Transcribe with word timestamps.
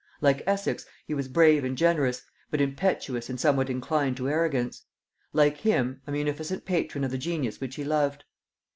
Like 0.19 0.41
Essex, 0.47 0.87
he 1.05 1.13
was 1.13 1.27
brave 1.27 1.63
and 1.63 1.77
generous, 1.77 2.23
but 2.49 2.59
impetuous 2.59 3.29
and 3.29 3.39
somewhat 3.39 3.69
inclined 3.69 4.17
to 4.17 4.27
arrogance: 4.29 4.83
like 5.31 5.57
him, 5.57 6.01
a 6.07 6.11
munificent 6.11 6.65
patron 6.65 7.03
of 7.03 7.11
the 7.11 7.19
genius 7.19 7.61
which 7.61 7.75
he 7.75 7.83
loved. 7.83 8.23